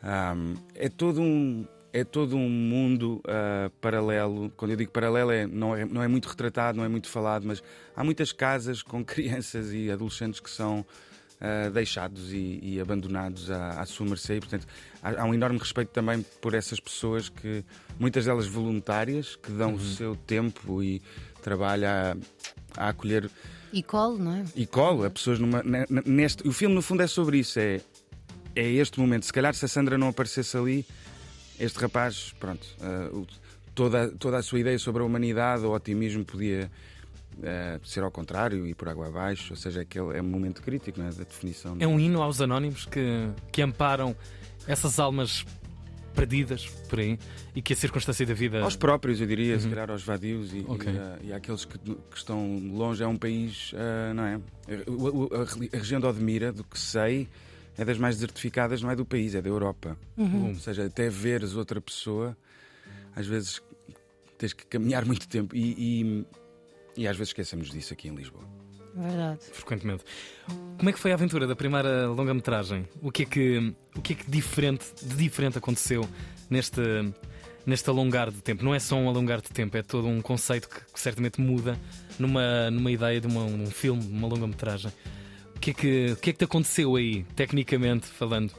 ah, 0.00 0.32
é 0.76 0.88
todo 0.88 1.20
um. 1.20 1.66
É 1.92 2.04
todo 2.04 2.36
um 2.36 2.48
mundo 2.48 3.20
ah, 3.26 3.68
paralelo. 3.80 4.48
Quando 4.56 4.70
eu 4.70 4.76
digo 4.76 4.92
paralelo, 4.92 5.32
é, 5.32 5.44
não, 5.44 5.74
é, 5.74 5.84
não 5.84 6.04
é 6.04 6.06
muito 6.06 6.28
retratado, 6.28 6.78
não 6.78 6.84
é 6.84 6.88
muito 6.88 7.08
falado, 7.08 7.44
mas 7.44 7.60
há 7.96 8.04
muitas 8.04 8.30
casas 8.30 8.80
com 8.80 9.02
crianças 9.04 9.72
e 9.72 9.90
adolescentes 9.90 10.38
que 10.38 10.50
são 10.50 10.86
ah, 11.40 11.68
deixados 11.70 12.32
e, 12.32 12.58
e 12.62 12.80
abandonados 12.80 13.50
à, 13.50 13.80
à 13.80 13.86
sua 13.86 14.06
mercê. 14.06 14.36
E, 14.36 14.40
portanto, 14.40 14.66
há, 15.02 15.22
há 15.22 15.24
um 15.24 15.34
enorme 15.34 15.58
respeito 15.58 15.90
também 15.90 16.24
por 16.40 16.54
essas 16.54 16.80
pessoas 16.80 17.28
que, 17.28 17.64
muitas 17.98 18.24
delas 18.24 18.46
voluntárias, 18.46 19.36
que 19.36 19.50
dão 19.52 19.74
o 19.74 19.80
seu 19.80 20.14
tempo 20.16 20.82
e 20.82 21.02
trabalho 21.42 21.86
a, 21.86 22.16
a 22.76 22.88
acolher 22.88 23.30
E 23.72 23.82
colo, 23.82 24.18
não 24.18 24.32
é? 24.34 24.44
e 24.54 24.66
colo 24.66 25.04
a 25.04 25.10
pessoas 25.10 25.38
numa, 25.38 25.62
ne- 25.62 25.86
ne- 25.88 26.02
neste. 26.06 26.46
O 26.46 26.52
filme, 26.52 26.74
no 26.74 26.82
fundo, 26.82 27.02
é 27.02 27.06
sobre 27.06 27.38
isso. 27.38 27.58
É, 27.58 27.80
é 28.54 28.68
este 28.72 28.98
momento. 28.98 29.26
Se 29.26 29.32
calhar, 29.32 29.54
se 29.54 29.64
a 29.64 29.68
Sandra 29.68 29.96
não 29.98 30.08
aparecesse 30.08 30.56
ali, 30.56 30.86
este 31.60 31.78
rapaz, 31.78 32.34
pronto, 32.40 32.66
o- 33.12 33.26
toda, 33.74 34.08
toda 34.12 34.38
a 34.38 34.42
sua 34.42 34.58
ideia 34.60 34.78
sobre 34.78 35.02
a 35.02 35.04
humanidade, 35.06 35.64
o 35.64 35.70
otimismo 35.72 36.24
podia 36.24 36.70
eh, 37.42 37.78
ser 37.84 38.02
ao 38.02 38.10
contrário 38.10 38.66
e 38.66 38.74
por 38.74 38.88
água 38.88 39.08
abaixo, 39.08 39.52
ou 39.52 39.56
seja, 39.56 39.80
aquele 39.82 40.16
é 40.16 40.22
um 40.22 40.26
momento 40.26 40.62
crítico 40.62 40.98
não 41.00 41.06
é, 41.06 41.10
da 41.10 41.24
definição. 41.24 41.76
É 41.80 41.86
um 41.86 41.98
hino 42.00 42.22
aos 42.22 42.40
anónimos 42.40 42.84
que, 42.86 43.28
que 43.52 43.62
amparam 43.62 44.14
essas 44.66 44.98
almas 44.98 45.44
perdidas 46.14 46.66
por 46.88 46.98
aí 46.98 47.18
e 47.54 47.60
que 47.60 47.74
a 47.74 47.76
circunstância 47.76 48.24
da 48.24 48.32
vida. 48.32 48.62
Aos 48.62 48.74
próprios, 48.74 49.20
eu 49.20 49.26
diria, 49.26 49.58
se 49.60 49.68
calhar 49.68 49.90
aos 49.90 50.02
vadios 50.02 50.52
e, 50.54 50.64
Ok. 50.66 50.90
e, 50.90 50.98
a- 50.98 51.18
e 51.24 51.32
àqueles 51.32 51.64
que, 51.66 51.78
que 51.78 51.96
estão 52.16 52.58
longe. 52.72 53.02
É 53.02 53.06
um 53.06 53.16
país, 53.18 53.72
ah, 53.76 54.14
não 54.14 54.24
é? 54.24 54.34
A, 54.36 55.44
reli- 55.44 55.70
a 55.74 55.76
região 55.76 56.00
de 56.00 56.06
Odmira, 56.06 56.52
do 56.52 56.64
que 56.64 56.78
sei, 56.78 57.28
é 57.76 57.84
das 57.84 57.98
mais 57.98 58.14
desertificadas, 58.16 58.80
não 58.80 58.90
é 58.90 58.96
do 58.96 59.04
país, 59.04 59.34
é 59.34 59.42
da 59.42 59.48
Europa. 59.50 59.94
Ou 60.16 60.54
seja, 60.54 60.86
até 60.86 61.10
veres 61.10 61.54
outra 61.54 61.82
pessoa, 61.82 62.34
às 63.14 63.26
vezes 63.26 63.60
tens 64.38 64.54
que 64.54 64.64
caminhar 64.66 65.04
muito 65.06 65.28
tempo 65.28 65.54
e, 65.54 65.74
e, 66.00 66.24
e 66.96 67.06
às 67.06 67.16
vezes 67.16 67.30
esquecemos 67.30 67.70
disso 67.70 67.92
aqui 67.92 68.08
em 68.08 68.14
Lisboa. 68.14 68.44
Verdade. 68.98 69.40
frequentemente. 69.52 70.04
Como 70.78 70.88
é 70.88 70.92
que 70.92 70.98
foi 70.98 71.10
a 71.10 71.14
aventura 71.14 71.46
da 71.46 71.54
primeira 71.54 72.08
longa-metragem? 72.08 72.88
O 73.02 73.12
que 73.12 73.24
é 73.24 73.26
que, 73.26 73.74
o 73.94 74.00
que, 74.00 74.14
é 74.14 74.16
que 74.16 74.30
diferente, 74.30 74.86
de 75.02 75.14
diferente 75.16 75.58
aconteceu 75.58 76.08
neste, 76.48 76.80
neste 77.66 77.90
alongar 77.90 78.30
de 78.30 78.40
tempo? 78.40 78.64
Não 78.64 78.74
é 78.74 78.78
só 78.78 78.96
um 78.96 79.06
alongar 79.06 79.42
de 79.42 79.50
tempo, 79.50 79.76
é 79.76 79.82
todo 79.82 80.08
um 80.08 80.22
conceito 80.22 80.66
que, 80.68 80.80
que 80.94 80.98
certamente 80.98 81.40
muda 81.42 81.78
numa, 82.18 82.70
numa 82.70 82.90
ideia 82.90 83.20
de 83.20 83.26
uma- 83.26 83.44
um 83.44 83.66
filme, 83.66 84.02
uma 84.06 84.26
longa-metragem. 84.28 84.90
O 85.54 85.58
que, 85.60 85.70
é 85.72 85.74
que, 85.74 86.06
o 86.12 86.16
que 86.16 86.30
é 86.30 86.32
que 86.32 86.38
te 86.38 86.44
aconteceu 86.44 86.96
aí, 86.96 87.22
tecnicamente 87.36 88.06
falando, 88.06 88.50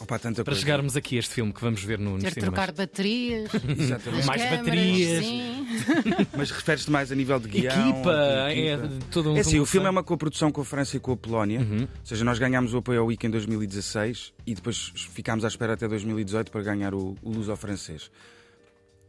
Opa, 0.00 0.18
tanta 0.20 0.44
para 0.44 0.52
coisa. 0.52 0.60
chegarmos 0.60 0.96
aqui 0.96 1.16
a 1.16 1.18
este 1.20 1.32
filme 1.34 1.52
que 1.52 1.60
vamos 1.60 1.82
ver 1.82 1.98
no, 1.98 2.12
nos 2.14 2.22
Ter 2.24 2.34
cinemas? 2.34 2.54
trocar 2.54 2.72
baterias, 2.72 3.50
Mais 4.26 4.42
câmaras, 4.42 4.58
baterias. 4.66 5.24
sim. 5.24 5.43
Mas 6.36 6.50
referes-te 6.50 6.90
mais 6.90 7.10
a 7.10 7.14
nível 7.14 7.38
de 7.38 7.48
guião? 7.48 7.90
Equipa, 7.90 8.12
de 8.12 8.58
é 8.60 8.74
equipa? 8.74 9.06
todo 9.10 9.32
um 9.32 9.36
É 9.36 9.40
assim, 9.40 9.60
o 9.60 9.66
filme 9.66 9.86
é 9.86 9.90
uma 9.90 10.02
coprodução 10.02 10.50
com 10.50 10.60
a 10.60 10.64
França 10.64 10.96
e 10.96 11.00
com 11.00 11.12
a 11.12 11.16
Polónia. 11.16 11.60
Uhum. 11.60 11.82
Ou 11.82 12.06
seja, 12.06 12.24
nós 12.24 12.38
ganhámos 12.38 12.74
o 12.74 12.78
apoio 12.78 13.00
ao 13.00 13.06
WIC 13.06 13.26
em 13.26 13.30
2016 13.30 14.32
e 14.46 14.54
depois 14.54 14.92
ficámos 14.94 15.44
à 15.44 15.48
espera 15.48 15.74
até 15.74 15.86
2018 15.88 16.50
para 16.50 16.62
ganhar 16.62 16.94
o, 16.94 17.16
o 17.22 17.30
Luz 17.30 17.48
ao 17.48 17.56
francês. 17.56 18.10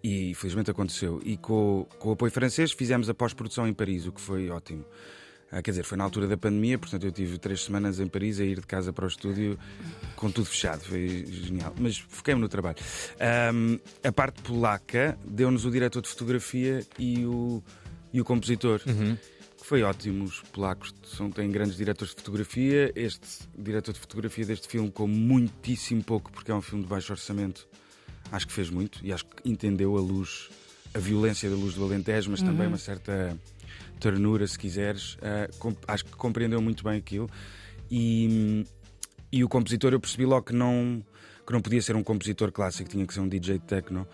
E 0.03 0.35
felizmente 0.35 0.69
aconteceu. 0.69 1.19
E 1.23 1.35
com, 1.35 1.87
com 1.97 2.09
o 2.09 2.11
apoio 2.13 2.31
francês 2.31 2.71
fizemos 2.71 3.09
a 3.09 3.13
pós-produção 3.13 3.67
em 3.67 3.73
Paris, 3.73 4.05
o 4.05 4.11
que 4.11 4.21
foi 4.21 4.49
ótimo. 4.49 4.85
Ah, 5.51 5.61
quer 5.61 5.71
dizer, 5.71 5.83
foi 5.83 5.97
na 5.97 6.03
altura 6.03 6.27
da 6.27 6.35
pandemia, 6.35 6.77
portanto 6.77 7.05
eu 7.05 7.11
tive 7.11 7.37
três 7.37 7.63
semanas 7.63 7.99
em 7.99 8.07
Paris 8.07 8.39
a 8.39 8.43
ir 8.43 8.59
de 8.59 8.67
casa 8.67 8.91
para 8.91 9.05
o 9.05 9.07
estúdio 9.07 9.57
com 10.15 10.29
tudo 10.31 10.47
fechado. 10.47 10.81
Foi 10.81 11.25
genial. 11.27 11.73
Mas 11.79 11.97
foquei-me 11.97 12.41
no 12.41 12.49
trabalho. 12.49 12.77
Ahm, 13.19 13.77
a 14.03 14.11
parte 14.11 14.41
polaca 14.41 15.17
deu-nos 15.25 15.63
o 15.63 15.71
diretor 15.71 16.01
de 16.01 16.09
fotografia 16.09 16.85
e 16.97 17.25
o, 17.25 17.63
e 18.11 18.19
o 18.19 18.25
compositor. 18.25 18.81
Uhum. 18.87 19.15
que 19.57 19.65
foi 19.65 19.81
ótimo. 19.83 20.25
Os 20.25 20.41
polacos 20.41 20.93
são, 21.05 21.29
têm 21.31 21.49
grandes 21.49 21.77
diretores 21.77 22.13
de 22.13 22.21
fotografia. 22.21 22.91
Este 22.95 23.47
diretor 23.57 23.93
de 23.93 23.99
fotografia 23.99 24.45
deste 24.45 24.67
filme, 24.67 24.91
com 24.91 25.07
muitíssimo 25.07 26.03
pouco, 26.03 26.31
porque 26.31 26.51
é 26.51 26.55
um 26.55 26.61
filme 26.61 26.83
de 26.83 26.89
baixo 26.89 27.13
orçamento, 27.13 27.67
acho 28.31 28.47
que 28.47 28.53
fez 28.53 28.69
muito 28.69 28.99
e 29.03 29.13
acho 29.13 29.25
que 29.25 29.49
entendeu 29.49 29.95
a 29.95 30.01
luz, 30.01 30.49
a 30.93 30.99
violência 30.99 31.49
da 31.49 31.55
luz 31.55 31.75
do 31.75 31.83
Alentejo, 31.83 32.31
mas 32.31 32.41
também 32.41 32.67
uma 32.67 32.77
certa 32.77 33.37
ternura, 33.99 34.45
se 34.47 34.57
quiseres. 34.57 35.17
Com- 35.59 35.75
acho 35.87 36.05
que 36.05 36.11
compreendeu 36.11 36.61
muito 36.61 36.83
bem 36.83 36.97
aquilo. 36.97 37.29
E, 37.89 38.65
e 39.31 39.43
o 39.43 39.49
compositor, 39.49 39.93
eu 39.93 39.99
percebi 39.99 40.25
logo 40.25 40.47
que 40.47 40.53
não, 40.53 41.03
que 41.45 41.53
não 41.53 41.61
podia 41.61 41.81
ser 41.81 41.95
um 41.95 42.03
compositor 42.03 42.51
clássico, 42.51 42.89
tinha 42.89 43.05
que 43.05 43.13
ser 43.13 43.19
um 43.19 43.27
DJ 43.27 43.59
techno. 43.59 44.07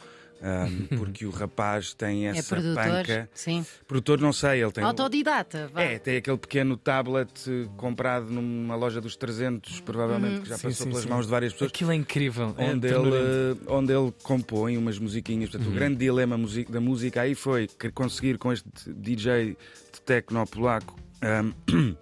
Ah, 0.44 0.66
porque 0.98 1.26
o 1.26 1.30
rapaz 1.30 1.94
tem 1.94 2.28
É 2.28 2.32
essa 2.32 2.56
produtor, 2.56 2.84
panca. 2.84 3.30
sim. 3.34 3.66
Produtor, 3.88 4.20
não 4.20 4.34
sei, 4.34 4.62
ele 4.64 4.72
tem. 4.72 4.84
Autodidata, 4.84 5.70
vá. 5.74 5.82
É, 5.84 6.00
tem 6.00 6.18
aquele 6.18 6.38
pequeno 6.38 6.76
tablet 6.78 7.32
comprado 7.78 8.26
numa 8.32 8.76
loja 8.76 9.00
dos 9.00 9.16
300, 9.16 9.80
provavelmente, 9.82 10.42
que 10.42 10.50
já 10.50 10.58
Sim, 10.58 10.64
passou 10.70 10.86
sim, 10.86 10.90
pelas 10.90 11.04
sim. 11.04 11.10
mãos 11.10 11.26
de 11.26 11.32
várias 11.32 11.54
pessoas. 11.54 11.70
Aquilo 11.72 11.92
é 11.92 11.96
incrível. 11.96 12.56
é 12.58 12.66
Onde 12.72 12.88
ternurento. 12.88 13.16
ele, 13.18 13.60
onde 13.68 13.94
ele 13.94 14.14
compõe 14.24 14.78
umas 14.78 14.98
musiquinhas. 14.98 15.50
Portanto, 15.50 15.68
Uhum. 15.68 15.74
o 15.74 15.76
grande 15.76 15.96
dilema 15.98 16.38
da 16.70 16.82
música 16.82 17.22
aí 17.22 17.36
foi 17.36 17.70
conseguir 17.94 18.38
com 18.38 18.52
este 18.52 18.64
DJ 18.88 19.56
de 19.94 20.02
techno 20.06 20.46
polaco 20.48 20.96
ahm, 21.22 21.52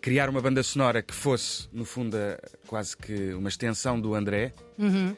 criar 0.00 0.28
uma 0.28 0.40
banda 0.40 0.62
sonora 0.62 1.02
que 1.02 1.14
fosse, 1.14 1.68
no 1.72 1.84
fundo, 1.84 2.16
quase 2.66 2.96
que 2.96 3.32
uma 3.34 3.48
extensão 3.48 4.00
do 4.00 4.14
André. 4.14 4.52
Uhum. 4.78 5.16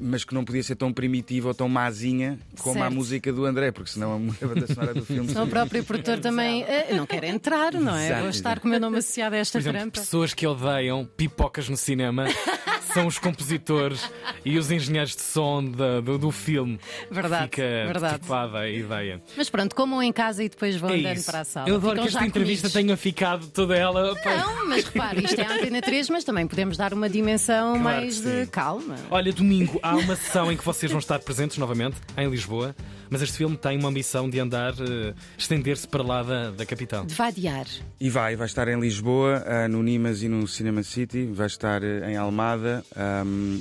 Mas 0.00 0.24
que 0.24 0.34
não 0.34 0.44
podia 0.44 0.62
ser 0.62 0.76
tão 0.76 0.92
primitiva 0.92 1.48
ou 1.48 1.54
tão 1.54 1.68
mazinha 1.68 2.38
como 2.60 2.78
a 2.78 2.82
Certo. 2.82 2.94
música 2.94 3.32
do 3.32 3.44
André, 3.44 3.70
porque 3.70 3.90
senão 3.90 4.12
a 4.12 4.16
a 4.44 4.48
banda 4.48 4.66
sonora 4.66 4.94
do 4.94 5.04
filme 5.04 5.30
o 5.32 5.46
próprio 5.46 5.84
produtor 5.84 6.18
também 6.20 6.62
eh, 6.62 6.94
não 6.94 7.06
quer 7.06 7.24
entrar, 7.24 7.72
não 7.74 7.94
é? 7.96 8.06
Exato, 8.06 8.20
Vou 8.20 8.30
estar 8.30 8.50
exato. 8.50 8.60
com 8.62 8.68
o 8.68 8.70
meu 8.70 8.80
nome 8.80 8.98
associado 8.98 9.34
a 9.34 9.38
esta 9.38 9.58
Por 9.58 9.62
exemplo, 9.62 9.78
trampa. 9.80 10.00
pessoas 10.00 10.32
que 10.34 10.46
odeiam 10.46 11.04
pipocas 11.04 11.68
no 11.68 11.76
cinema 11.76 12.24
são 12.92 13.06
os 13.06 13.18
compositores 13.18 14.10
e 14.44 14.58
os 14.58 14.70
engenheiros 14.70 15.14
de 15.14 15.22
som 15.22 15.64
do, 15.64 16.18
do 16.18 16.30
filme. 16.30 16.78
Verdade, 17.10 17.44
Fica 17.44 17.62
verdade. 17.62 18.20
a 18.56 18.68
ideia. 18.68 19.22
Mas 19.36 19.48
pronto, 19.50 19.74
comam 19.74 20.02
em 20.02 20.12
casa 20.12 20.42
e 20.44 20.48
depois 20.48 20.76
vão 20.76 20.90
É 20.90 20.98
andando 20.98 21.16
isso. 21.16 21.26
para 21.30 21.40
a 21.40 21.44
sala. 21.44 21.68
Eu 21.68 21.76
adoro 21.76 21.92
Ficam 21.92 22.04
que 22.04 22.08
esta 22.16 22.26
entrevista 22.26 22.68
comidos. 22.68 22.86
tenha 22.88 22.96
ficado 22.96 23.46
toda 23.48 23.76
ela. 23.76 24.14
Não, 24.24 24.68
mas 24.68 24.84
repare, 24.84 25.24
isto 25.24 25.40
é 25.40 25.44
a 25.44 25.54
Antena 25.54 25.80
3, 25.80 26.10
mas 26.10 26.24
também 26.24 26.46
podemos 26.46 26.76
dar 26.76 26.92
uma 26.92 27.08
dimensão 27.08 27.72
Claro 27.72 27.82
mais 27.84 28.20
de 28.20 28.46
calma. 28.46 28.96
Olha, 29.10 29.32
domingo 29.32 29.78
há 29.82 29.96
uma 29.96 30.16
sessão 30.16 30.50
em 30.52 30.56
que 30.56 30.64
vocês 30.64 30.90
vão 30.90 30.98
estar 30.98 31.18
presentes 31.20 31.58
novamente, 31.58 31.96
em 32.16 32.28
Lisboa, 32.28 32.74
mas 33.10 33.22
este 33.22 33.36
filme 33.38 33.56
tem 33.56 33.78
uma 33.78 33.88
ambição 33.88 34.28
de 34.28 34.38
andar, 34.38 34.72
eh, 34.74 35.14
estender-se 35.36 35.88
para 35.88 36.02
lá 36.02 36.22
da, 36.22 36.50
da 36.50 36.66
capital. 36.66 37.04
De 37.06 37.14
vadiar. 37.14 37.66
E 38.00 38.10
vai, 38.10 38.36
vai 38.36 38.46
estar 38.46 38.68
em 38.68 38.78
Lisboa, 38.78 39.42
ah, 39.46 39.68
no 39.68 39.82
Nimas 39.82 40.22
e 40.22 40.28
no 40.28 40.46
Cinema 40.46 40.82
City, 40.82 41.26
vai 41.32 41.46
estar 41.46 41.82
eh, 41.82 42.10
em 42.10 42.16
Almada, 42.16 42.77
ahm, 42.96 43.60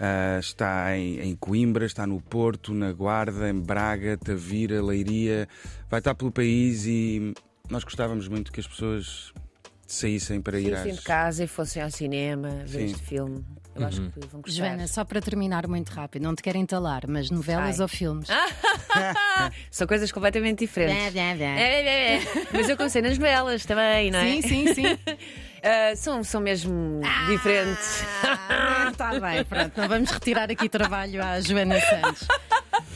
ah, 0.00 0.38
está 0.40 0.96
em, 0.96 1.20
em 1.20 1.36
Coimbra, 1.36 1.84
está 1.84 2.06
no 2.06 2.20
Porto, 2.20 2.72
na 2.72 2.90
Guarda, 2.90 3.50
em 3.50 3.60
Braga, 3.60 4.16
Tavira, 4.16 4.82
Leiria, 4.82 5.46
vai 5.90 6.00
estar 6.00 6.14
pelo 6.14 6.32
país 6.32 6.86
e 6.86 7.34
nós 7.68 7.84
gostávamos 7.84 8.26
muito 8.26 8.50
que 8.50 8.60
as 8.60 8.66
pessoas 8.66 9.32
saíssem 9.86 10.40
para 10.40 10.58
ir 10.58 10.70
Saíssem 10.70 10.92
às... 10.92 10.98
de 10.98 11.04
casa 11.04 11.44
e 11.44 11.46
fossem 11.46 11.82
ao 11.82 11.90
cinema 11.90 12.48
ver 12.64 12.84
este 12.84 13.02
filme. 13.02 13.44
Eu 13.74 13.86
acho 13.86 14.00
que 14.10 14.26
vão 14.26 14.40
gostar. 14.40 14.68
Joana, 14.68 14.86
só 14.88 15.04
para 15.04 15.20
terminar 15.20 15.66
muito 15.66 15.90
rápido, 15.90 16.22
não 16.22 16.34
te 16.34 16.42
quero 16.42 16.58
entalar, 16.58 17.04
mas 17.08 17.30
novelas 17.30 17.78
Ai. 17.78 17.82
ou 17.82 17.88
filmes? 17.88 18.28
São 19.70 19.86
coisas 19.86 20.10
completamente 20.10 20.60
diferentes. 20.60 21.14
É, 21.14 21.20
é, 21.20 21.42
é, 21.42 22.16
é. 22.16 22.20
Mas 22.52 22.68
eu 22.68 22.76
comecei 22.76 23.00
nas 23.00 23.16
novelas 23.16 23.64
também, 23.64 24.10
não 24.10 24.18
é? 24.18 24.24
Sim, 24.24 24.42
sim, 24.42 24.74
sim. 24.74 24.82
Ah, 25.62 25.94
são, 25.96 26.22
são 26.24 26.40
mesmo 26.40 27.00
diferentes. 27.28 28.04
Está 28.90 29.18
bem, 29.20 29.44
pronto. 29.44 29.72
Não 29.80 29.88
vamos 29.88 30.10
retirar 30.10 30.50
aqui 30.50 30.68
trabalho 30.68 31.22
à 31.22 31.40
Joana 31.40 31.80
Santos. 31.80 32.26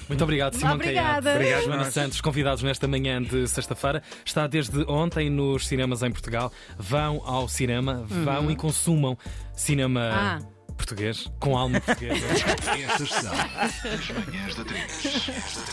Muito 0.09 0.23
obrigado, 0.23 0.55
Simão 0.55 0.75
Obrigada. 0.75 1.23
Caiado. 1.23 1.29
Obrigado, 1.31 1.65
Joana. 1.65 1.91
Santos, 1.91 2.21
convidados 2.21 2.63
nesta 2.63 2.87
manhã 2.87 3.23
de 3.23 3.49
sexta-feira. 3.49 4.03
Está 4.25 4.47
desde 4.47 4.83
ontem 4.91 5.31
nos 5.31 5.67
cinemas 5.67 6.03
em 6.03 6.11
Portugal. 6.11 6.53
Vão 6.79 7.23
ao 7.25 7.49
cinema, 7.49 8.05
vão 8.07 8.51
e 8.51 8.57
consumam 8.57 9.17
cinema 9.55 10.11
Ah. 10.13 10.39
português, 10.77 11.31
com 11.41 11.57
alma 11.57 11.81
portuguesa. 11.81 12.27
Estas 12.27 13.09
são 13.09 13.33
as 13.33 14.11
manhãs 14.27 14.55
da 14.55 14.65
3. 14.65 15.59